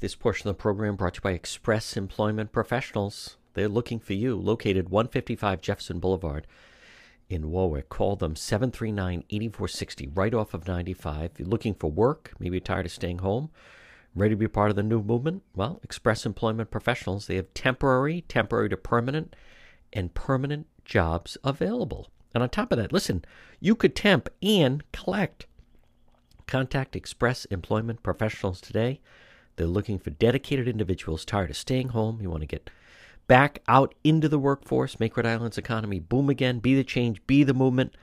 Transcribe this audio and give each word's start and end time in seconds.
This 0.00 0.14
portion 0.14 0.48
of 0.48 0.56
the 0.56 0.62
program 0.62 0.94
brought 0.94 1.14
to 1.14 1.18
you 1.18 1.22
by 1.22 1.32
Express 1.32 1.96
Employment 1.96 2.52
Professionals. 2.52 3.36
They're 3.54 3.68
looking 3.68 3.98
for 3.98 4.12
you, 4.12 4.36
located 4.36 4.90
155 4.90 5.60
Jefferson 5.60 5.98
Boulevard 5.98 6.46
in 7.28 7.50
Warwick. 7.50 7.88
Call 7.88 8.14
them 8.14 8.36
739 8.36 9.24
8460, 9.28 10.06
right 10.14 10.32
off 10.32 10.54
of 10.54 10.68
95. 10.68 11.32
If 11.32 11.40
you're 11.40 11.48
looking 11.48 11.74
for 11.74 11.90
work, 11.90 12.32
maybe 12.38 12.60
tired 12.60 12.86
of 12.86 12.92
staying 12.92 13.18
home, 13.18 13.50
ready 14.14 14.34
to 14.34 14.38
be 14.38 14.46
part 14.46 14.70
of 14.70 14.76
the 14.76 14.84
new 14.84 15.02
movement, 15.02 15.42
well, 15.56 15.80
Express 15.82 16.24
Employment 16.24 16.70
Professionals, 16.70 17.26
they 17.26 17.34
have 17.34 17.52
temporary, 17.52 18.20
temporary 18.28 18.68
to 18.68 18.76
permanent, 18.76 19.34
and 19.92 20.14
permanent 20.14 20.68
jobs 20.84 21.36
available. 21.42 22.08
And 22.34 22.44
on 22.44 22.50
top 22.50 22.70
of 22.70 22.78
that, 22.78 22.92
listen, 22.92 23.24
you 23.58 23.74
could 23.74 23.96
temp 23.96 24.28
and 24.40 24.84
collect. 24.92 25.46
Contact 26.46 26.94
Express 26.94 27.46
Employment 27.46 28.04
Professionals 28.04 28.60
today. 28.60 29.00
They're 29.58 29.66
looking 29.66 29.98
for 29.98 30.10
dedicated 30.10 30.68
individuals 30.68 31.24
tired 31.24 31.50
of 31.50 31.56
staying 31.56 31.88
home. 31.88 32.20
You 32.22 32.30
want 32.30 32.42
to 32.42 32.46
get 32.46 32.70
back 33.26 33.60
out 33.66 33.92
into 34.04 34.28
the 34.28 34.38
workforce, 34.38 35.00
make 35.00 35.16
Rhode 35.16 35.26
Island's 35.26 35.58
economy 35.58 35.98
boom 35.98 36.30
again, 36.30 36.60
be 36.60 36.76
the 36.76 36.84
change, 36.84 37.20
be 37.26 37.42
the 37.42 37.52
movement. 37.52 37.96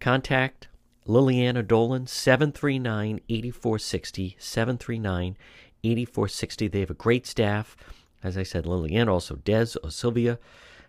Contact 0.00 0.68
Liliana 1.06 1.66
Dolan, 1.66 2.06
739 2.06 3.20
8460. 3.28 4.36
739 4.38 5.36
8460. 5.84 6.68
They 6.68 6.80
have 6.80 6.90
a 6.90 6.94
great 6.94 7.26
staff. 7.26 7.76
As 8.24 8.38
I 8.38 8.42
said, 8.42 8.64
Liliana, 8.64 9.08
also 9.08 9.36
Des 9.36 9.76
or 9.84 9.90
Sylvia, 9.90 10.38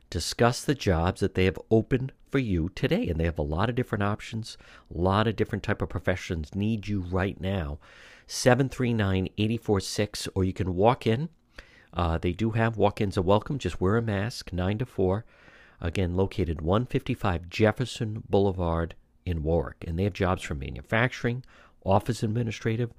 discuss 0.09 0.63
the 0.63 0.75
jobs 0.75 1.21
that 1.21 1.35
they 1.35 1.45
have 1.45 1.59
open 1.69 2.11
for 2.29 2.39
you 2.39 2.69
today. 2.75 3.07
And 3.07 3.19
they 3.19 3.25
have 3.25 3.39
a 3.39 3.43
lot 3.43 3.69
of 3.69 3.75
different 3.75 4.03
options, 4.03 4.57
a 4.93 4.97
lot 4.97 5.27
of 5.27 5.35
different 5.35 5.63
type 5.63 5.81
of 5.81 5.89
professions 5.89 6.55
need 6.55 6.87
you 6.87 7.01
right 7.01 7.39
now. 7.39 7.79
739 8.27 9.29
846, 9.37 10.27
or 10.35 10.43
you 10.43 10.53
can 10.53 10.75
walk 10.75 11.07
in 11.07 11.29
uh, 11.93 12.17
they 12.17 12.31
do 12.31 12.51
have 12.51 12.77
walk 12.77 13.01
ins 13.01 13.17
are 13.17 13.23
welcome. 13.23 13.57
Just 13.57 13.81
wear 13.81 13.97
a 13.97 14.01
mask, 14.01 14.53
9 14.53 14.77
to 14.77 14.85
4. 14.85 15.25
Again, 15.81 16.15
located 16.15 16.61
155 16.61 17.49
Jefferson 17.49 18.23
Boulevard 18.29 18.95
in 19.25 19.43
Warwick. 19.43 19.83
And 19.85 19.97
they 19.97 20.03
have 20.03 20.13
jobs 20.13 20.43
from 20.43 20.59
manufacturing, 20.59 21.43
office 21.83 22.23
administrative, 22.23 22.91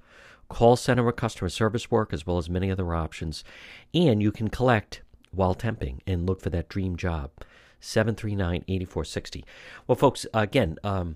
call 0.49 0.75
center 0.75 1.05
or 1.05 1.11
customer 1.13 1.49
service 1.49 1.91
work, 1.91 2.13
as 2.13 2.27
well 2.27 2.37
as 2.37 2.49
many 2.49 2.71
other 2.71 2.93
options. 2.93 3.43
And 3.93 4.21
you 4.21 4.31
can 4.31 4.49
collect 4.49 5.01
while 5.31 5.55
temping 5.55 5.99
and 6.07 6.27
look 6.27 6.41
for 6.41 6.49
that 6.49 6.69
dream 6.69 6.95
job. 6.95 7.31
739 7.79 8.65
8460. 8.67 9.45
Well, 9.87 9.95
folks, 9.95 10.25
again, 10.33 10.77
um, 10.83 11.15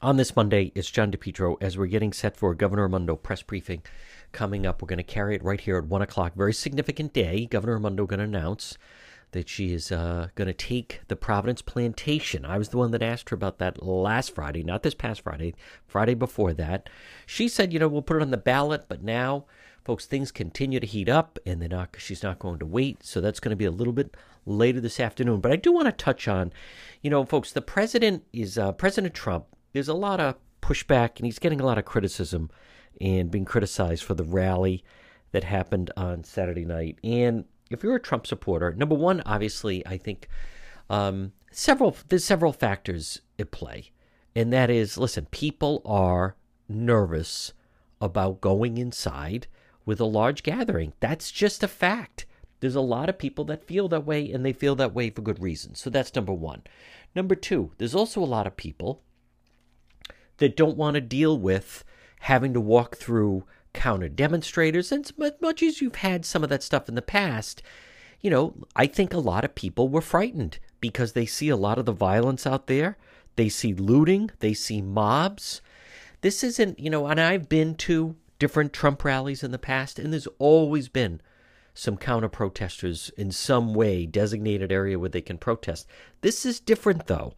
on 0.00 0.16
this 0.16 0.36
Monday, 0.36 0.72
it's 0.74 0.90
John 0.90 1.10
DePetro 1.10 1.56
as 1.60 1.76
we're 1.76 1.86
getting 1.86 2.12
set 2.12 2.36
for 2.36 2.54
Governor 2.54 2.84
Raimondo 2.84 3.16
press 3.16 3.42
briefing 3.42 3.82
coming 4.32 4.66
up. 4.66 4.80
We're 4.80 4.86
going 4.86 4.98
to 4.98 5.02
carry 5.02 5.34
it 5.34 5.44
right 5.44 5.60
here 5.60 5.76
at 5.78 5.86
1 5.86 6.02
o'clock. 6.02 6.34
Very 6.34 6.54
significant 6.54 7.12
day. 7.12 7.46
Governor 7.46 7.74
Raimondo 7.74 8.06
going 8.06 8.18
to 8.18 8.24
announce 8.24 8.78
that 9.32 9.48
she 9.48 9.72
is 9.72 9.90
uh, 9.90 10.28
going 10.34 10.46
to 10.46 10.52
take 10.52 11.00
the 11.08 11.16
Providence 11.16 11.62
Plantation. 11.62 12.44
I 12.44 12.58
was 12.58 12.68
the 12.68 12.78
one 12.78 12.90
that 12.92 13.02
asked 13.02 13.30
her 13.30 13.34
about 13.34 13.58
that 13.58 13.82
last 13.82 14.34
Friday, 14.34 14.62
not 14.62 14.82
this 14.82 14.94
past 14.94 15.22
Friday, 15.22 15.54
Friday 15.86 16.14
before 16.14 16.52
that. 16.54 16.88
She 17.26 17.48
said, 17.48 17.72
you 17.72 17.78
know, 17.78 17.88
we'll 17.88 18.02
put 18.02 18.18
it 18.18 18.22
on 18.22 18.30
the 18.30 18.36
ballot, 18.36 18.84
but 18.88 19.02
now, 19.02 19.46
folks, 19.84 20.06
things 20.06 20.30
continue 20.30 20.80
to 20.80 20.86
heat 20.86 21.08
up, 21.08 21.38
and 21.44 21.60
they're 21.60 21.68
not, 21.68 21.96
she's 21.98 22.22
not 22.22 22.38
going 22.38 22.58
to 22.58 22.66
wait. 22.66 23.04
So 23.04 23.20
that's 23.20 23.40
going 23.40 23.50
to 23.50 23.56
be 23.56 23.64
a 23.64 23.70
little 23.70 23.92
bit 23.92 24.16
later 24.46 24.80
this 24.80 25.00
afternoon. 25.00 25.40
But 25.40 25.52
I 25.52 25.56
do 25.56 25.72
want 25.72 25.86
to 25.86 25.92
touch 25.92 26.28
on, 26.28 26.52
you 27.02 27.10
know, 27.10 27.24
folks, 27.24 27.52
the 27.52 27.62
president 27.62 28.24
is 28.32 28.58
uh, 28.58 28.72
President 28.72 29.14
Trump. 29.14 29.46
There's 29.72 29.88
a 29.88 29.94
lot 29.94 30.20
of 30.20 30.36
pushback, 30.60 31.16
and 31.16 31.26
he's 31.26 31.38
getting 31.38 31.60
a 31.60 31.66
lot 31.66 31.78
of 31.78 31.84
criticism 31.84 32.50
and 33.00 33.30
being 33.30 33.44
criticized 33.44 34.04
for 34.04 34.14
the 34.14 34.24
rally 34.24 34.84
that 35.32 35.44
happened 35.44 35.90
on 35.96 36.24
Saturday 36.24 36.64
night. 36.64 36.98
And 37.02 37.44
if 37.70 37.82
you're 37.82 37.96
a 37.96 38.00
Trump 38.00 38.26
supporter, 38.26 38.72
number 38.74 38.94
one, 38.94 39.22
obviously, 39.26 39.84
I 39.86 39.96
think 39.96 40.28
um, 40.90 41.32
several 41.50 41.96
there's 42.08 42.24
several 42.24 42.52
factors 42.52 43.22
at 43.38 43.50
play, 43.50 43.90
and 44.36 44.52
that 44.52 44.70
is, 44.70 44.98
listen, 44.98 45.26
people 45.30 45.82
are 45.84 46.36
nervous 46.68 47.52
about 48.00 48.40
going 48.40 48.76
inside 48.78 49.46
with 49.84 50.00
a 50.00 50.04
large 50.04 50.42
gathering. 50.42 50.92
That's 51.00 51.30
just 51.30 51.62
a 51.62 51.68
fact. 51.68 52.26
There's 52.60 52.76
a 52.76 52.80
lot 52.80 53.08
of 53.08 53.18
people 53.18 53.44
that 53.46 53.66
feel 53.66 53.88
that 53.88 54.06
way, 54.06 54.30
and 54.30 54.44
they 54.44 54.52
feel 54.52 54.76
that 54.76 54.94
way 54.94 55.10
for 55.10 55.22
good 55.22 55.42
reasons. 55.42 55.80
So 55.80 55.90
that's 55.90 56.14
number 56.14 56.32
one. 56.32 56.62
Number 57.14 57.34
two, 57.34 57.72
there's 57.78 57.94
also 57.94 58.22
a 58.22 58.24
lot 58.24 58.46
of 58.46 58.56
people 58.56 59.02
that 60.38 60.56
don't 60.56 60.76
want 60.76 60.94
to 60.94 61.00
deal 61.00 61.36
with 61.38 61.84
having 62.20 62.54
to 62.54 62.60
walk 62.60 62.96
through 62.96 63.44
counter 63.72 64.08
demonstrators, 64.08 64.92
and 64.92 65.10
as 65.20 65.32
much 65.40 65.62
as 65.62 65.80
you've 65.80 65.96
had 65.96 66.24
some 66.24 66.44
of 66.44 66.50
that 66.50 66.62
stuff 66.62 66.88
in 66.88 66.94
the 66.94 67.02
past, 67.02 67.62
you 68.20 68.30
know, 68.30 68.54
I 68.76 68.86
think 68.86 69.12
a 69.12 69.18
lot 69.18 69.44
of 69.44 69.54
people 69.54 69.88
were 69.88 70.00
frightened 70.00 70.58
because 70.80 71.12
they 71.12 71.26
see 71.26 71.48
a 71.48 71.56
lot 71.56 71.78
of 71.78 71.86
the 71.86 71.92
violence 71.92 72.46
out 72.46 72.66
there. 72.66 72.96
They 73.36 73.48
see 73.48 73.74
looting, 73.74 74.30
they 74.38 74.54
see 74.54 74.80
mobs. 74.80 75.60
This 76.20 76.44
isn't, 76.44 76.78
you 76.78 76.90
know, 76.90 77.06
and 77.06 77.20
I've 77.20 77.48
been 77.48 77.74
to 77.76 78.14
different 78.42 78.72
Trump 78.72 79.04
rallies 79.04 79.44
in 79.44 79.52
the 79.52 79.56
past, 79.56 80.00
and 80.00 80.12
there's 80.12 80.26
always 80.40 80.88
been 80.88 81.20
some 81.74 81.96
counter 81.96 82.28
protesters 82.28 83.08
in 83.16 83.30
some 83.30 83.72
way, 83.72 84.04
designated 84.04 84.72
area 84.72 84.98
where 84.98 85.08
they 85.08 85.20
can 85.20 85.38
protest. 85.38 85.86
This 86.22 86.44
is 86.44 86.58
different, 86.58 87.06
though. 87.06 87.34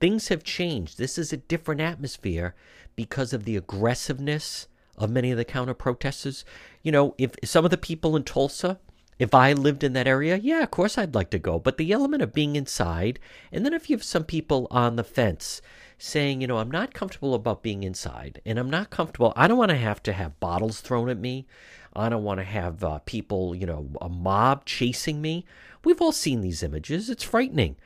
Things 0.00 0.28
have 0.28 0.42
changed. 0.42 0.96
This 0.96 1.18
is 1.18 1.34
a 1.34 1.36
different 1.36 1.82
atmosphere 1.82 2.54
because 2.96 3.34
of 3.34 3.44
the 3.44 3.58
aggressiveness 3.58 4.68
of 4.96 5.10
many 5.10 5.30
of 5.30 5.36
the 5.36 5.44
counter 5.44 5.74
protesters. 5.74 6.46
You 6.82 6.92
know, 6.92 7.14
if 7.18 7.34
some 7.44 7.66
of 7.66 7.70
the 7.70 7.76
people 7.76 8.16
in 8.16 8.24
Tulsa, 8.24 8.78
if 9.18 9.34
I 9.34 9.52
lived 9.52 9.84
in 9.84 9.92
that 9.92 10.08
area, 10.08 10.38
yeah, 10.38 10.62
of 10.62 10.70
course 10.70 10.96
I'd 10.96 11.14
like 11.14 11.28
to 11.32 11.38
go. 11.38 11.58
But 11.58 11.76
the 11.76 11.92
element 11.92 12.22
of 12.22 12.32
being 12.32 12.56
inside, 12.56 13.18
and 13.52 13.66
then 13.66 13.74
if 13.74 13.90
you 13.90 13.96
have 13.96 14.02
some 14.02 14.24
people 14.24 14.66
on 14.70 14.96
the 14.96 15.04
fence 15.04 15.60
saying, 15.98 16.40
you 16.40 16.46
know, 16.46 16.58
I'm 16.58 16.70
not 16.70 16.94
comfortable 16.94 17.34
about 17.34 17.62
being 17.62 17.82
inside, 17.82 18.40
and 18.46 18.58
I'm 18.58 18.70
not 18.70 18.90
comfortable, 18.90 19.32
I 19.36 19.48
don't 19.48 19.58
want 19.58 19.70
to 19.70 19.76
have 19.76 20.02
to 20.04 20.12
have 20.12 20.40
bottles 20.40 20.80
thrown 20.80 21.08
at 21.08 21.18
me. 21.18 21.46
I 21.94 22.08
don't 22.08 22.22
want 22.22 22.38
to 22.38 22.44
have 22.44 22.84
uh, 22.84 22.98
people, 23.00 23.54
you 23.54 23.66
know, 23.66 23.88
a 24.00 24.08
mob 24.08 24.64
chasing 24.64 25.20
me. 25.20 25.44
We've 25.84 26.00
all 26.00 26.12
seen 26.12 26.40
these 26.40 26.62
images. 26.62 27.10
It's 27.10 27.24
frightening. 27.24 27.76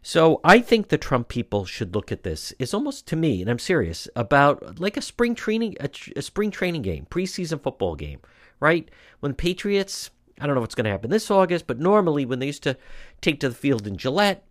So 0.00 0.40
I 0.44 0.60
think 0.60 0.88
the 0.88 0.98
Trump 0.98 1.28
people 1.28 1.64
should 1.64 1.94
look 1.94 2.12
at 2.12 2.22
this. 2.22 2.52
It's 2.60 2.74
almost 2.74 3.06
to 3.08 3.16
me, 3.16 3.40
and 3.40 3.50
I'm 3.50 3.58
serious 3.58 4.08
about 4.14 4.78
like 4.78 4.96
a 4.96 5.02
spring 5.02 5.34
training 5.34 5.76
a, 5.80 5.90
a 6.14 6.22
spring 6.22 6.52
training 6.52 6.82
game, 6.82 7.06
preseason 7.10 7.60
football 7.60 7.96
game, 7.96 8.20
right? 8.60 8.88
When 9.18 9.34
Patriots, 9.34 10.10
I 10.40 10.46
don't 10.46 10.54
know 10.54 10.60
what's 10.60 10.76
going 10.76 10.84
to 10.84 10.90
happen 10.90 11.10
this 11.10 11.30
August, 11.30 11.66
but 11.66 11.80
normally 11.80 12.24
when 12.24 12.38
they 12.38 12.46
used 12.46 12.62
to 12.62 12.76
take 13.20 13.40
to 13.40 13.48
the 13.48 13.54
field 13.54 13.86
in 13.86 13.96
Gillette, 13.96 14.44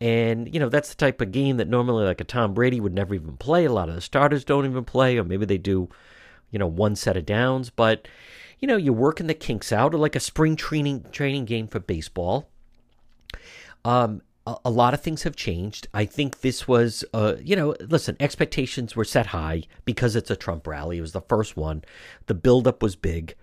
and 0.00 0.52
you 0.52 0.60
know 0.60 0.68
that's 0.68 0.90
the 0.90 0.96
type 0.96 1.20
of 1.20 1.32
game 1.32 1.56
that 1.56 1.68
normally 1.68 2.04
like 2.04 2.20
a 2.20 2.24
Tom 2.24 2.54
Brady 2.54 2.80
would 2.80 2.94
never 2.94 3.14
even 3.14 3.36
play. 3.36 3.64
A 3.64 3.72
lot 3.72 3.88
of 3.88 3.94
the 3.94 4.00
starters 4.00 4.44
don't 4.44 4.66
even 4.66 4.84
play, 4.84 5.18
or 5.18 5.24
maybe 5.24 5.46
they 5.46 5.58
do, 5.58 5.88
you 6.50 6.58
know, 6.58 6.66
one 6.66 6.96
set 6.96 7.16
of 7.16 7.26
downs. 7.26 7.70
But 7.70 8.08
you 8.60 8.68
know, 8.68 8.76
you're 8.76 8.92
working 8.92 9.26
the 9.26 9.34
kinks 9.34 9.72
out, 9.72 9.94
or 9.94 9.98
like 9.98 10.16
a 10.16 10.20
spring 10.20 10.56
training 10.56 11.06
training 11.12 11.44
game 11.44 11.68
for 11.68 11.80
baseball. 11.80 12.48
Um, 13.84 14.22
a, 14.46 14.70
lot 14.70 14.94
of 14.94 15.00
things 15.00 15.22
have 15.22 15.36
changed. 15.36 15.88
I 15.94 16.04
think 16.04 16.40
this 16.40 16.68
was, 16.68 17.04
uh, 17.14 17.36
you 17.42 17.56
know, 17.56 17.74
listen, 17.80 18.16
expectations 18.20 18.94
were 18.94 19.04
set 19.04 19.26
high 19.26 19.62
because 19.84 20.16
it's 20.16 20.30
a 20.30 20.36
Trump 20.36 20.66
rally. 20.66 20.98
It 20.98 21.02
was 21.02 21.12
the 21.12 21.22
first 21.22 21.56
one. 21.56 21.82
The 22.26 22.34
buildup 22.34 22.82
was 22.82 22.96
big. 22.96 23.34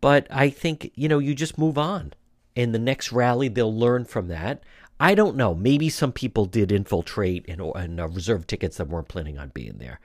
But 0.00 0.26
I 0.30 0.50
think, 0.50 0.92
you 0.94 1.08
know, 1.08 1.18
you 1.18 1.34
just 1.34 1.58
move 1.58 1.78
on. 1.78 2.12
In 2.54 2.72
the 2.72 2.78
next 2.78 3.12
rally, 3.12 3.48
they'll 3.48 3.76
learn 3.76 4.04
from 4.04 4.28
that. 4.28 4.62
I 4.98 5.14
don't 5.14 5.36
know. 5.36 5.54
Maybe 5.54 5.88
some 5.88 6.12
people 6.12 6.46
did 6.46 6.72
infiltrate 6.72 7.44
and, 7.48 7.60
and 7.60 8.00
uh, 8.00 8.08
reserve 8.08 8.46
tickets 8.46 8.78
that 8.78 8.88
weren't 8.88 9.08
planning 9.08 9.38
on 9.38 9.50
being 9.50 9.78
there. 9.78 10.00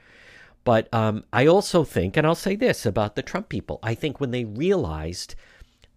But 0.63 0.94
um, 0.94 1.24
I 1.34 1.47
also 1.47 1.84
think, 1.84 2.18
and 2.18 2.28
I'll 2.28 2.35
say 2.35 2.56
this 2.56 2.85
about 2.85 3.16
the 3.16 3.24
Trump 3.24 3.50
people 3.50 3.79
I 3.81 3.96
think 3.96 4.19
when 4.19 4.31
they 4.31 4.46
realized 4.46 5.35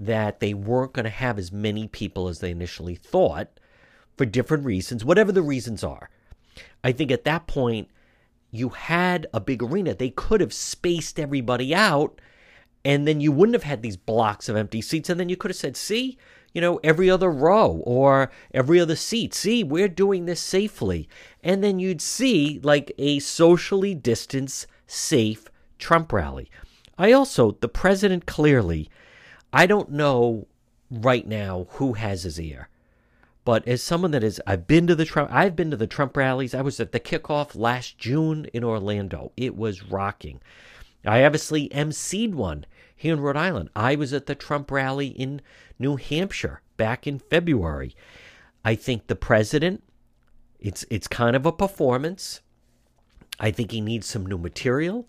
that 0.00 0.40
they 0.40 0.54
weren't 0.54 0.92
going 0.92 1.04
to 1.04 1.10
have 1.10 1.38
as 1.38 1.52
many 1.52 1.86
people 1.88 2.28
as 2.28 2.40
they 2.40 2.50
initially 2.50 2.94
thought, 2.94 3.48
for 4.16 4.24
different 4.24 4.64
reasons, 4.64 5.04
whatever 5.04 5.32
the 5.32 5.42
reasons 5.42 5.82
are. 5.82 6.10
I 6.82 6.92
think 6.92 7.10
at 7.10 7.24
that 7.24 7.46
point, 7.46 7.88
you 8.50 8.68
had 8.68 9.26
a 9.34 9.40
big 9.40 9.62
arena. 9.62 9.94
They 9.94 10.10
could 10.10 10.40
have 10.40 10.52
spaced 10.52 11.18
everybody 11.18 11.74
out, 11.74 12.20
and 12.84 13.08
then 13.08 13.20
you 13.20 13.32
wouldn't 13.32 13.54
have 13.54 13.64
had 13.64 13.82
these 13.82 13.96
blocks 13.96 14.48
of 14.48 14.56
empty 14.56 14.80
seats. 14.80 15.10
And 15.10 15.18
then 15.18 15.28
you 15.28 15.36
could 15.36 15.50
have 15.50 15.56
said, 15.56 15.76
see, 15.76 16.16
you 16.54 16.60
know, 16.60 16.80
every 16.84 17.10
other 17.10 17.30
row 17.30 17.82
or 17.84 18.30
every 18.54 18.80
other 18.80 18.96
seat. 18.96 19.34
See, 19.34 19.62
we're 19.64 19.88
doing 19.88 20.24
this 20.24 20.40
safely. 20.40 21.08
And 21.42 21.62
then 21.62 21.80
you'd 21.80 22.00
see 22.00 22.60
like 22.62 22.92
a 22.96 23.18
socially 23.18 23.94
distanced, 23.94 24.66
safe 24.86 25.48
Trump 25.78 26.12
rally. 26.12 26.48
I 26.96 27.10
also, 27.10 27.50
the 27.60 27.68
president 27.68 28.24
clearly, 28.24 28.88
I 29.52 29.66
don't 29.66 29.90
know 29.90 30.46
right 30.90 31.26
now 31.26 31.66
who 31.70 31.94
has 31.94 32.22
his 32.22 32.40
ear. 32.40 32.68
But 33.44 33.66
as 33.68 33.82
someone 33.82 34.12
that 34.12 34.24
is, 34.24 34.40
I've 34.46 34.66
been 34.66 34.86
to 34.86 34.94
the 34.94 35.04
Trump, 35.04 35.30
I've 35.32 35.56
been 35.56 35.72
to 35.72 35.76
the 35.76 35.86
Trump 35.86 36.16
rallies. 36.16 36.54
I 36.54 36.62
was 36.62 36.80
at 36.80 36.92
the 36.92 37.00
kickoff 37.00 37.54
last 37.54 37.98
June 37.98 38.46
in 38.54 38.64
Orlando. 38.64 39.32
It 39.36 39.56
was 39.56 39.90
rocking. 39.90 40.40
I 41.04 41.24
obviously 41.24 41.68
emceed 41.68 42.32
one 42.32 42.64
here 42.96 43.14
in 43.14 43.20
Rhode 43.20 43.36
Island. 43.36 43.70
I 43.74 43.96
was 43.96 44.12
at 44.12 44.26
the 44.26 44.34
Trump 44.34 44.70
rally 44.70 45.08
in 45.08 45.40
New 45.78 45.96
Hampshire 45.96 46.62
back 46.76 47.06
in 47.06 47.18
February. 47.18 47.94
I 48.64 48.74
think 48.74 49.06
the 49.06 49.16
president, 49.16 49.82
it's 50.58 50.84
it's 50.90 51.08
kind 51.08 51.36
of 51.36 51.46
a 51.46 51.52
performance. 51.52 52.40
I 53.38 53.50
think 53.50 53.72
he 53.72 53.80
needs 53.80 54.06
some 54.06 54.26
new 54.26 54.38
material. 54.38 55.08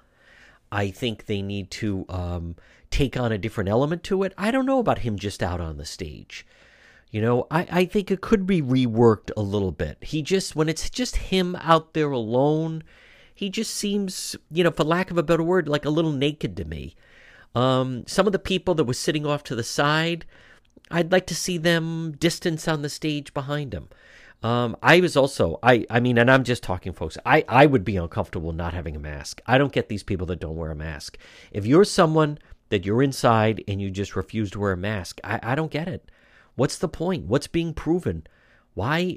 I 0.72 0.90
think 0.90 1.26
they 1.26 1.42
need 1.42 1.72
to 1.72 2.06
um, 2.10 2.56
take 2.90 3.18
on 3.18 3.32
a 3.32 3.38
different 3.38 3.70
element 3.70 4.04
to 4.06 4.24
it. 4.24 4.34
I 4.38 4.52
don't 4.52 4.66
know 4.66 4.80
about 4.80 5.00
him 5.00 5.18
just 5.18 5.44
out 5.44 5.62
on 5.62 5.78
the 5.78 5.86
stage. 5.86 6.46
You 7.12 7.22
know, 7.22 7.48
I, 7.50 7.68
I 7.72 7.86
think 7.86 8.12
it 8.12 8.20
could 8.20 8.46
be 8.46 8.62
reworked 8.62 9.32
a 9.38 9.42
little 9.42 9.72
bit. 9.72 9.98
He 10.02 10.22
just, 10.22 10.56
when 10.56 10.68
it's 10.68 10.90
just 10.90 11.16
him 11.16 11.56
out 11.62 11.94
there 11.94 12.12
alone, 12.12 12.84
he 13.34 13.50
just 13.50 13.74
seems, 13.74 14.36
you 14.52 14.64
know, 14.64 14.72
for 14.72 14.84
lack 14.84 15.12
of 15.12 15.18
a 15.18 15.24
better 15.24 15.44
word, 15.44 15.70
like 15.70 15.86
a 15.86 15.90
little 15.90 16.12
naked 16.12 16.58
to 16.58 16.66
me. 16.66 16.96
Um, 17.56 18.04
some 18.06 18.28
of 18.28 18.34
the 18.34 18.40
people 18.40 18.76
that 18.76 18.84
were 18.84 18.94
sitting 18.94 19.26
off 19.26 19.44
to 19.46 19.56
the 19.56 19.64
side, 19.64 20.26
I'd 20.92 21.12
like 21.12 21.26
to 21.28 21.36
see 21.36 21.58
them 21.58 22.16
distance 22.20 22.68
on 22.68 22.82
the 22.82 22.90
stage 22.90 23.34
behind 23.34 23.72
them. 23.72 23.90
Um, 24.44 24.76
I 24.84 25.00
was 25.00 25.16
also, 25.16 25.58
I, 25.64 25.86
I 25.90 26.00
mean, 26.00 26.18
and 26.18 26.30
I'm 26.30 26.44
just 26.44 26.62
talking, 26.62 26.94
folks. 26.94 27.18
I, 27.26 27.44
I 27.48 27.66
would 27.66 27.84
be 27.84 27.98
uncomfortable 27.98 28.52
not 28.52 28.74
having 28.74 28.96
a 28.96 29.00
mask. 29.00 29.42
I 29.48 29.58
don't 29.58 29.72
get 29.72 29.90
these 29.90 30.04
people 30.04 30.28
that 30.28 30.40
don't 30.40 30.58
wear 30.58 30.70
a 30.70 30.76
mask. 30.76 31.18
If 31.52 31.66
you're 31.66 31.86
someone 31.86 32.38
that 32.70 32.86
you're 32.86 33.02
inside 33.02 33.64
and 33.68 33.82
you 33.82 33.90
just 33.90 34.16
refuse 34.16 34.52
to 34.52 34.60
wear 34.60 34.74
a 34.74 34.78
mask, 34.78 35.20
I, 35.24 35.40
I 35.42 35.56
don't 35.56 35.72
get 35.72 35.88
it. 35.88 36.12
What's 36.56 36.78
the 36.78 36.88
point? 36.88 37.26
What's 37.26 37.48
being 37.48 37.74
proven? 37.74 38.28
Why? 38.76 39.14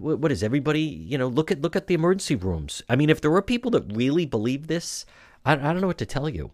What 0.00 0.32
is 0.32 0.42
everybody? 0.42 0.80
You 0.80 1.18
know, 1.18 1.28
look 1.28 1.50
at 1.50 1.60
look 1.60 1.76
at 1.76 1.86
the 1.86 1.94
emergency 1.94 2.36
rooms. 2.36 2.82
I 2.88 2.96
mean, 2.96 3.10
if 3.10 3.20
there 3.20 3.30
were 3.30 3.42
people 3.42 3.70
that 3.72 3.92
really 3.94 4.24
believe 4.24 4.66
this, 4.66 5.04
I, 5.44 5.52
I 5.52 5.56
don't 5.56 5.82
know 5.82 5.86
what 5.86 5.98
to 5.98 6.06
tell 6.06 6.28
you. 6.28 6.52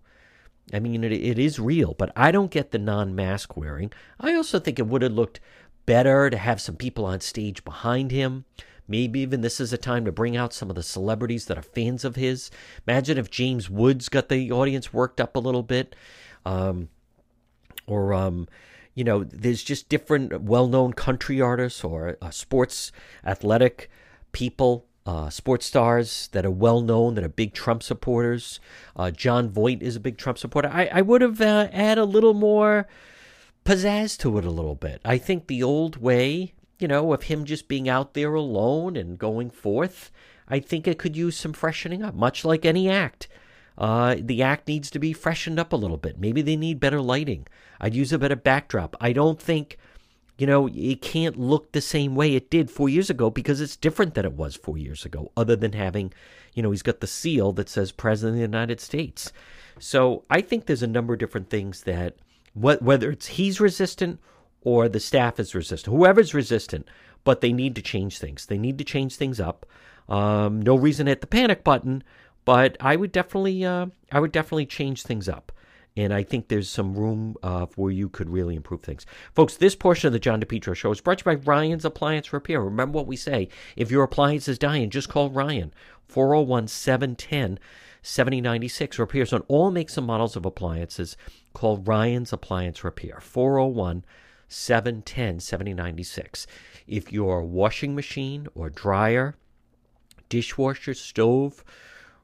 I 0.73 0.79
mean, 0.79 1.05
it, 1.05 1.13
it 1.13 1.39
is 1.39 1.59
real, 1.59 1.95
but 1.99 2.13
I 2.15 2.31
don't 2.31 2.51
get 2.51 2.71
the 2.71 2.79
non-mask 2.79 3.57
wearing. 3.57 3.93
I 4.19 4.35
also 4.35 4.59
think 4.59 4.79
it 4.79 4.87
would 4.87 5.03
have 5.03 5.13
looked 5.13 5.41
better 5.87 6.31
to 6.31 6.37
have 6.37 6.61
some 6.61 6.77
people 6.77 7.05
on 7.05 7.21
stage 7.21 7.65
behind 7.65 8.11
him. 8.11 8.45
Maybe 8.87 9.21
even 9.21 9.41
this 9.41 9.61
is 9.61 9.73
a 9.73 9.79
time 9.79 10.05
to 10.05 10.13
bring 10.13 10.37
out 10.37 10.53
some 10.53 10.69
of 10.69 10.77
the 10.77 10.83
celebrities 10.83 11.47
that 11.47 11.59
are 11.59 11.63
fans 11.63 12.05
of 12.05 12.17
his. 12.17 12.51
Imagine 12.89 13.19
if 13.19 13.31
James 13.31 13.71
Woods 13.71 14.09
got 14.09 14.29
the 14.29 14.51
audience 14.51 14.93
worked 14.93 15.21
up 15.21 15.37
a 15.37 15.41
little 15.41 15.63
bit. 15.63 15.95
Um, 16.45 16.89
or 17.87 18.13
um, 18.13 18.49
you 18.95 19.05
know, 19.05 19.25
there's 19.25 19.63
just 19.63 19.89
different 19.89 20.43
well-known 20.43 20.93
country 20.93 21.41
artists 21.41 21.85
or 21.85 22.19
uh, 22.21 22.31
sports 22.31 22.91
athletic 23.25 23.91
people, 24.33 24.87
uh, 25.07 25.31
sports 25.31 25.67
stars 25.67 26.29
that 26.33 26.45
are 26.45 26.51
well 26.51 26.81
known 26.81 27.15
that 27.15 27.25
are 27.25 27.29
big 27.29 27.55
Trump 27.55 27.83
supporters. 27.83 28.61
Uh, 28.95 29.11
Jon 29.11 29.49
Voight 29.49 29.83
is 29.83 29.97
a 29.97 30.01
big 30.01 30.19
Trump 30.19 30.39
supporter. 30.39 30.71
I, 30.73 30.91
I 30.93 31.03
would 31.03 31.23
have 31.23 31.41
uh, 31.41 31.69
add 31.73 31.99
a 31.99 32.05
little 32.05 32.35
more 32.35 32.87
pizzazz 33.65 34.19
to 34.19 34.39
it 34.39 34.45
a 34.45 34.51
little 34.51 34.75
bit. 34.75 35.01
I 35.05 35.19
think 35.19 35.47
the 35.47 35.63
old 35.63 35.97
way, 35.97 36.53
you 36.79 36.89
know, 36.89 37.13
of 37.13 37.25
him 37.25 37.45
just 37.45 37.69
being 37.69 37.89
out 37.89 38.15
there 38.15 38.35
alone 38.35 38.97
and 38.97 39.19
going 39.19 39.51
forth, 39.51 40.11
I 40.49 40.61
think 40.61 40.87
it 40.87 40.99
could 40.99 41.17
use 41.17 41.37
some 41.37 41.53
freshening 41.53 42.03
up, 42.03 42.15
much 42.15 42.45
like 42.45 42.65
any 42.65 42.89
act. 42.89 43.29
Uh, 43.79 44.17
the 44.19 44.43
act 44.43 44.69
needs 44.69 44.91
to 44.91 44.99
be 44.99 45.13
freshened 45.13 45.59
up 45.59 45.73
a 45.73 45.77
little 45.77 45.97
bit. 45.97 46.19
Maybe 46.19 46.43
they 46.43 46.57
need 46.57 46.81
better 46.81 47.01
lighting. 47.01 47.47
I'd 47.81 47.95
use 47.95 48.13
a 48.13 48.19
better 48.19 48.37
backdrop. 48.37 48.95
I 49.01 49.13
don't 49.13 49.41
think, 49.41 49.79
you 50.41 50.47
know, 50.47 50.71
it 50.73 51.03
can't 51.03 51.39
look 51.39 51.73
the 51.73 51.83
same 51.83 52.15
way 52.15 52.35
it 52.35 52.49
did 52.49 52.71
four 52.71 52.89
years 52.89 53.11
ago 53.11 53.29
because 53.29 53.61
it's 53.61 53.77
different 53.77 54.15
than 54.15 54.25
it 54.25 54.33
was 54.33 54.57
four 54.57 54.79
years 54.79 55.05
ago, 55.05 55.31
other 55.37 55.55
than 55.55 55.75
having, 55.75 56.15
you 56.55 56.63
know, 56.63 56.71
he's 56.71 56.81
got 56.81 57.01
the 57.01 57.07
seal 57.07 57.53
that 57.53 57.69
says 57.69 57.93
President 57.93 58.37
of 58.37 58.39
the 58.39 58.57
United 58.57 58.81
States. 58.81 59.35
So 59.79 60.25
I 60.31 60.41
think 60.41 60.65
there's 60.65 60.83
a 60.83 60.87
number 60.87 61.13
of 61.13 61.19
different 61.19 61.51
things 61.51 61.83
that, 61.83 62.17
whether 62.55 63.11
it's 63.11 63.27
he's 63.27 63.61
resistant 63.61 64.19
or 64.63 64.89
the 64.89 64.99
staff 64.99 65.39
is 65.39 65.55
resistant, 65.55 65.95
whoever's 65.95 66.33
resistant, 66.33 66.89
but 67.23 67.43
they 67.43 67.53
need 67.53 67.75
to 67.75 67.83
change 67.83 68.19
things. 68.19 68.47
They 68.47 68.57
need 68.57 68.79
to 68.79 68.85
change 68.85 69.17
things 69.17 69.41
up. 69.41 69.67
Um, 70.09 70.63
no 70.63 70.75
reason 70.75 71.05
to 71.05 71.11
hit 71.11 71.21
the 71.21 71.27
panic 71.27 71.63
button, 71.63 72.03
but 72.47 72.79
I 72.81 72.97
would 72.97 73.13
definitely, 73.13 73.63
uh, 73.63 73.89
I 74.11 74.21
would 74.21 74.33
definitely 74.33 74.65
change 74.65 75.03
things 75.03 75.29
up. 75.29 75.53
And 75.97 76.15
I 76.15 76.23
think 76.23 76.49
there's 76.49 76.69
some 76.69 76.95
room 76.95 77.37
uh, 77.43 77.67
where 77.77 77.91
you 77.91 78.09
could 78.09 78.31
really 78.31 78.55
improve 78.55 78.83
things. 78.83 79.05
Folks, 79.35 79.57
this 79.57 79.75
portion 79.75 80.07
of 80.07 80.13
the 80.13 80.19
John 80.19 80.41
DePetro 80.41 80.75
show 80.75 80.93
is 80.93 81.01
brought 81.01 81.19
to 81.19 81.31
you 81.31 81.37
by 81.37 81.43
Ryan's 81.45 81.85
Appliance 81.85 82.33
Repair. 82.33 82.63
Remember 82.63 82.97
what 82.97 83.07
we 83.07 83.17
say. 83.17 83.49
If 83.77 83.91
your 83.91 84.05
appliance 84.05 84.49
is 84.49 84.59
dying, 84.59 84.91
just 84.91 85.09
call 85.09 85.31
Ryan. 85.31 85.75
401 86.07 86.69
710 86.69 87.59
7096. 88.03 88.99
Repairs 88.99 89.33
on 89.33 89.43
all 89.49 89.71
makes 89.71 89.97
and 89.97 90.07
models 90.07 90.37
of 90.37 90.47
appliances. 90.47 91.17
Call 91.53 91.79
Ryan's 91.79 92.33
Appliance 92.33 92.83
Repair. 92.85 93.21
401 93.21 94.05
710 94.49 95.41
7096. 95.41 96.47
If 96.87 97.13
your 97.13 97.43
washing 97.43 97.95
machine 97.95 98.49
or 98.55 98.71
dryer, 98.71 99.37
dishwasher, 100.29 100.95
stove, 100.95 101.63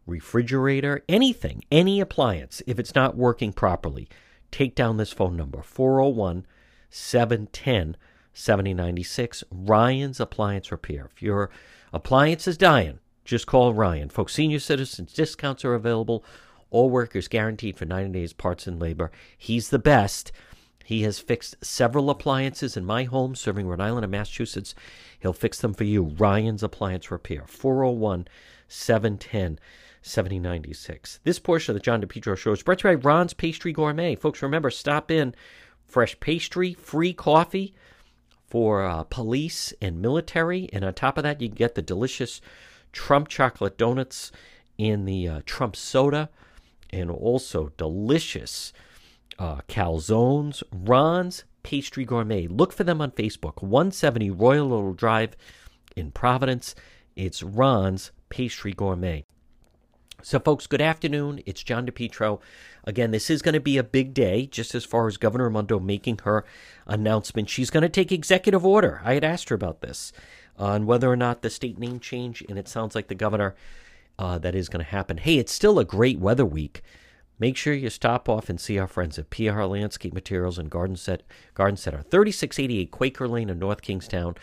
refrigerator, 0.06 1.02
anything, 1.08 1.62
any 1.70 2.00
appliance, 2.00 2.62
if 2.66 2.78
it's 2.78 2.94
not 2.94 3.16
working 3.16 3.52
properly, 3.52 4.08
take 4.50 4.74
down 4.74 4.96
this 4.96 5.12
phone 5.12 5.36
number 5.36 5.62
401 5.62 6.46
710 6.90 7.96
7096. 8.32 9.44
Ryan's 9.50 10.20
Appliance 10.20 10.70
Repair. 10.70 11.08
If 11.14 11.22
your 11.22 11.50
appliance 11.92 12.46
is 12.46 12.56
dying, 12.56 13.00
just 13.24 13.46
call 13.46 13.74
Ryan. 13.74 14.08
Folks, 14.08 14.34
senior 14.34 14.60
citizens 14.60 15.12
discounts 15.12 15.64
are 15.64 15.74
available. 15.74 16.24
All 16.70 16.90
workers 16.90 17.28
guaranteed 17.28 17.76
for 17.76 17.86
90 17.86 18.12
days 18.12 18.32
parts 18.32 18.66
and 18.66 18.80
labor. 18.80 19.10
He's 19.36 19.70
the 19.70 19.78
best. 19.78 20.32
He 20.84 21.02
has 21.02 21.18
fixed 21.18 21.56
several 21.64 22.10
appliances 22.10 22.76
in 22.76 22.84
my 22.84 23.04
home 23.04 23.34
serving 23.34 23.66
Rhode 23.66 23.80
Island 23.80 24.04
and 24.04 24.12
Massachusetts. 24.12 24.74
He'll 25.18 25.32
fix 25.32 25.60
them 25.60 25.74
for 25.74 25.84
you. 25.84 26.02
Ryan's 26.02 26.62
Appliance 26.62 27.10
Repair. 27.10 27.44
401 27.46 28.28
710 28.68 29.58
7096. 30.06 31.20
This 31.24 31.38
portion 31.38 31.72
of 31.72 31.74
the 31.74 31.84
John 31.84 32.00
DePetro 32.00 32.36
show 32.36 32.52
is 32.52 32.62
brought 32.62 32.78
to 32.80 32.88
you 32.90 32.96
by 32.96 33.02
Ron's 33.02 33.34
Pastry 33.34 33.72
Gourmet. 33.72 34.14
Folks, 34.14 34.42
remember, 34.42 34.70
stop 34.70 35.10
in. 35.10 35.34
Fresh 35.86 36.18
pastry, 36.20 36.74
free 36.74 37.12
coffee 37.12 37.74
for 38.48 38.84
uh, 38.84 39.04
police 39.04 39.72
and 39.80 40.00
military. 40.00 40.68
And 40.72 40.84
on 40.84 40.94
top 40.94 41.16
of 41.16 41.24
that, 41.24 41.40
you 41.40 41.48
get 41.48 41.74
the 41.74 41.82
delicious 41.82 42.40
Trump 42.92 43.28
chocolate 43.28 43.76
donuts 43.76 44.32
in 44.78 45.04
the 45.04 45.28
uh, 45.28 45.40
Trump 45.46 45.76
soda 45.76 46.30
and 46.90 47.10
also 47.10 47.72
delicious 47.76 48.72
uh, 49.38 49.60
calzones. 49.68 50.62
Ron's 50.72 51.44
Pastry 51.62 52.04
Gourmet. 52.04 52.46
Look 52.46 52.72
for 52.72 52.84
them 52.84 53.00
on 53.00 53.10
Facebook. 53.10 53.62
170 53.62 54.30
Royal 54.30 54.68
Little 54.68 54.94
Drive 54.94 55.36
in 55.96 56.10
Providence. 56.10 56.74
It's 57.16 57.42
Ron's 57.42 58.12
Pastry 58.28 58.72
Gourmet. 58.72 59.24
So, 60.22 60.40
folks, 60.40 60.66
good 60.66 60.80
afternoon. 60.80 61.42
It's 61.46 61.62
John 61.62 61.86
DePetro. 61.86 62.40
Again, 62.84 63.10
this 63.10 63.28
is 63.30 63.42
going 63.42 63.52
to 63.52 63.60
be 63.60 63.76
a 63.76 63.84
big 63.84 64.14
day, 64.14 64.46
just 64.46 64.74
as 64.74 64.84
far 64.84 65.06
as 65.06 65.18
Governor 65.18 65.44
Raimondo 65.44 65.78
making 65.78 66.20
her 66.24 66.44
announcement. 66.86 67.50
She's 67.50 67.70
going 67.70 67.82
to 67.82 67.88
take 67.88 68.10
executive 68.10 68.64
order. 68.64 69.02
I 69.04 69.14
had 69.14 69.24
asked 69.24 69.50
her 69.50 69.54
about 69.54 69.82
this 69.82 70.12
on 70.58 70.86
whether 70.86 71.10
or 71.10 71.16
not 71.16 71.42
the 71.42 71.50
state 71.50 71.78
name 71.78 72.00
change, 72.00 72.42
and 72.48 72.58
it 72.58 72.66
sounds 72.66 72.94
like 72.94 73.08
the 73.08 73.14
governor 73.14 73.54
uh, 74.18 74.38
that 74.38 74.54
is 74.54 74.68
going 74.68 74.84
to 74.84 74.90
happen. 74.90 75.18
Hey, 75.18 75.38
it's 75.38 75.52
still 75.52 75.78
a 75.78 75.84
great 75.84 76.18
weather 76.18 76.46
week. 76.46 76.82
Make 77.38 77.56
sure 77.56 77.74
you 77.74 77.90
stop 77.90 78.28
off 78.28 78.48
and 78.48 78.58
see 78.58 78.78
our 78.78 78.88
friends 78.88 79.18
at 79.18 79.28
PR 79.28 79.62
Landscape 79.64 80.14
Materials 80.14 80.58
and 80.58 80.70
Garden 80.70 80.96
Set 80.96 81.22
Garden 81.52 81.76
Center, 81.76 82.02
3688 82.02 82.90
Quaker 82.90 83.28
Lane 83.28 83.50
in 83.50 83.58
North 83.58 83.82
Kingstown. 83.82 84.34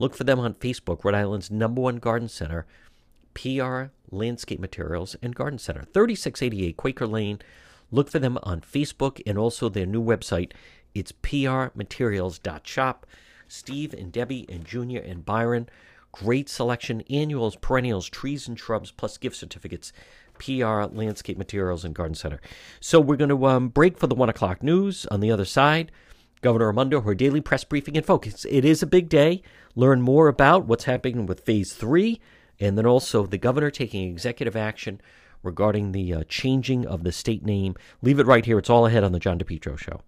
Look 0.00 0.14
for 0.14 0.24
them 0.24 0.40
on 0.40 0.54
Facebook, 0.54 1.04
Rhode 1.04 1.14
Island's 1.14 1.50
number 1.50 1.80
one 1.80 1.96
garden 1.98 2.28
center. 2.28 2.66
PR 3.34 3.84
Landscape 4.10 4.60
Materials 4.60 5.16
and 5.22 5.34
Garden 5.34 5.58
Center, 5.58 5.82
3688 5.82 6.76
Quaker 6.76 7.06
Lane. 7.06 7.40
Look 7.90 8.10
for 8.10 8.18
them 8.18 8.38
on 8.42 8.60
Facebook 8.60 9.20
and 9.26 9.36
also 9.36 9.68
their 9.68 9.86
new 9.86 10.02
website. 10.02 10.52
It's 10.94 11.12
prmaterials.shop. 11.12 13.06
Steve 13.48 13.94
and 13.94 14.12
Debbie 14.12 14.46
and 14.48 14.64
Junior 14.64 15.00
and 15.00 15.24
Byron. 15.24 15.68
Great 16.12 16.48
selection, 16.48 17.02
annuals, 17.10 17.56
perennials, 17.56 18.08
trees 18.08 18.48
and 18.48 18.58
shrubs, 18.58 18.90
plus 18.90 19.18
gift 19.18 19.36
certificates. 19.36 19.92
PR 20.38 20.84
Landscape 20.84 21.36
Materials 21.36 21.84
and 21.84 21.94
Garden 21.94 22.14
Center. 22.14 22.40
So 22.80 23.00
we're 23.00 23.16
going 23.16 23.28
to 23.28 23.46
um, 23.46 23.68
break 23.68 23.98
for 23.98 24.06
the 24.06 24.14
one 24.14 24.28
o'clock 24.28 24.62
news. 24.62 25.06
On 25.06 25.20
the 25.20 25.30
other 25.30 25.44
side, 25.44 25.92
Governor 26.40 26.68
Raimondo, 26.68 27.02
her 27.02 27.14
daily 27.14 27.40
press 27.40 27.64
briefing 27.64 27.96
and 27.96 28.06
focus. 28.06 28.46
It 28.48 28.64
is 28.64 28.82
a 28.82 28.86
big 28.86 29.08
day. 29.08 29.42
Learn 29.74 30.00
more 30.00 30.28
about 30.28 30.64
what's 30.64 30.84
happening 30.84 31.26
with 31.26 31.40
Phase 31.40 31.74
Three 31.74 32.20
and 32.60 32.76
then 32.76 32.86
also 32.86 33.26
the 33.26 33.38
governor 33.38 33.70
taking 33.70 34.08
executive 34.08 34.54
action 34.54 35.00
regarding 35.42 35.92
the 35.92 36.14
uh, 36.14 36.24
changing 36.28 36.86
of 36.86 37.02
the 37.02 37.12
state 37.12 37.44
name. 37.44 37.74
Leave 38.02 38.18
it 38.18 38.26
right 38.26 38.44
here. 38.44 38.58
It's 38.58 38.70
all 38.70 38.86
ahead 38.86 39.04
on 39.04 39.12
the 39.12 39.18
John 39.18 39.38
DePetro 39.38 39.78
Show. 39.78 40.02